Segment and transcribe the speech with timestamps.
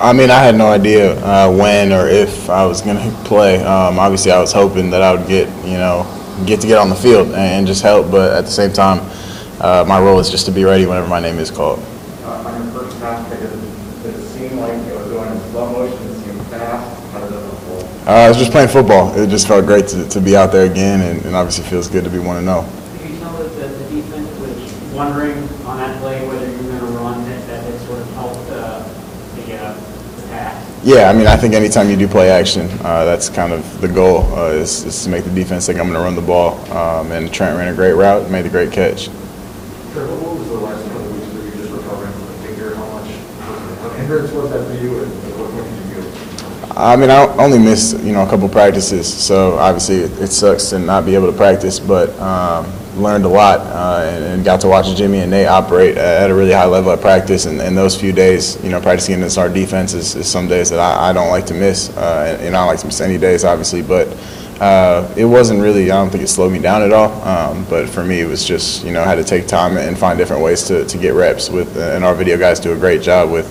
[0.00, 3.62] I mean, I had no idea uh, when or if I was going to play.
[3.62, 6.06] Um, obviously, I was hoping that I would get, you know,
[6.46, 8.10] get to get on the field and, and just help.
[8.10, 9.00] But at the same time,
[9.60, 11.80] uh, my role is just to be ready whenever my name is called.
[12.24, 15.40] Uh, On your first pass, did it did it seem like it was going in
[15.50, 17.12] slow motion, did it seem fast?
[17.12, 17.84] How did it unfold?
[18.06, 19.14] Uh, I was just playing football.
[19.18, 22.04] It just felt great to, to be out there again, and, and obviously feels good
[22.04, 22.66] to be one to know.
[22.98, 25.36] Could you tell us that the defense was wondering
[25.66, 28.82] on that play whether you were going to run, that that sort of helped uh,
[29.36, 29.74] the uh,
[30.16, 30.69] the pass?
[30.82, 33.88] Yeah, I mean, I think anytime you do play action, uh, that's kind of the
[33.88, 36.56] goal uh, is, is to make the defense think I'm going to run the ball.
[36.72, 39.10] Um, and Trent ran a great route, and made a great catch.
[39.92, 42.74] Trevor, what was the last couple of weeks where you just recovering from the finger?
[42.76, 46.72] How much, hindrance was that for you, and what what did you do?
[46.78, 50.70] I mean, I only missed you know a couple practices, so obviously it, it sucks
[50.70, 52.64] to not be able to practice, but um,
[52.96, 56.52] learned a lot uh, and, got to watch Jimmy and Nate operate at a really
[56.52, 57.46] high level at practice.
[57.46, 60.70] And, and those few days, you know, practicing against our defense is, is some days
[60.70, 63.00] that I, I don't like to miss, uh, and, and I don't like to miss
[63.00, 64.08] any days, obviously, but.
[64.60, 67.10] Uh, it wasn't really, I don't think it slowed me down at all.
[67.26, 69.98] Um, but for me, it was just, you know, I had to take time and
[69.98, 73.00] find different ways to, to get reps with, and our video guys do a great
[73.00, 73.48] job with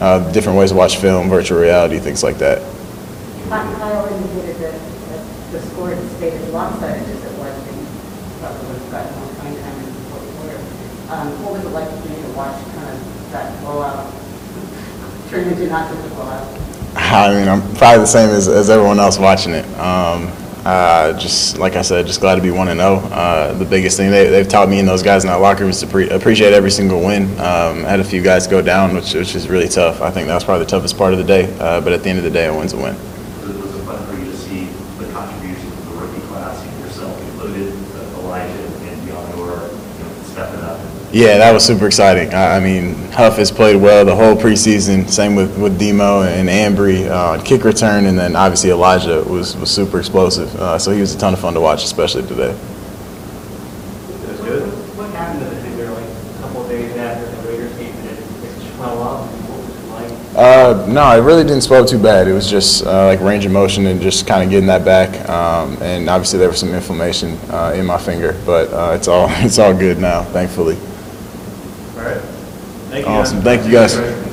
[0.00, 2.62] uh, different ways to watch film, virtual reality, things like that.
[5.10, 5.94] That the score
[6.56, 7.86] lopsided as it was, and
[8.40, 10.58] probably would have gotten more playing time in the fourth quarter.
[11.56, 14.12] What was it like for you to watch kind of that blowout
[15.30, 16.60] turn into not just a blowout?
[16.96, 19.64] I mean, I'm probably the same as, as everyone else watching it.
[19.78, 20.30] Um,
[20.66, 22.96] uh, just like I said, just glad to be one and zero.
[22.96, 25.70] Uh, the biggest thing they, they've taught me and those guys in that locker room
[25.70, 27.22] is to pre- appreciate every single win.
[27.40, 30.02] Um, had a few guys go down, which which is really tough.
[30.02, 31.56] I think that was probably the toughest part of the day.
[31.58, 32.94] Uh, but at the end of the day, a win's a win.
[32.94, 34.64] Was it was it fun for you to see
[34.98, 39.46] the contributions of the rookie class, yourself included, uh, Elijah and Deonor, you know, stepping
[39.46, 39.85] up?
[41.12, 42.34] Yeah, that was super exciting.
[42.34, 45.08] I, I mean, Huff has played well the whole preseason.
[45.08, 49.70] Same with, with Demo and Ambry uh, kick return, and then obviously Elijah was, was
[49.70, 50.54] super explosive.
[50.56, 52.52] Uh, so he was a ton of fun to watch, especially today.
[54.26, 54.68] That's good.
[54.96, 58.18] What happened to the finger, like, a couple of days after the Raiders game, did
[58.18, 60.36] it it swell up, what was it like?
[60.36, 62.26] Uh, no, it really didn't swell too bad.
[62.26, 65.26] It was just uh, like range of motion and just kind of getting that back.
[65.30, 69.28] Um, and obviously there was some inflammation uh, in my finger, but uh, it's all
[69.30, 70.76] it's all good now, thankfully.
[72.14, 73.38] Thank awesome.
[73.38, 74.26] You Thank you guys.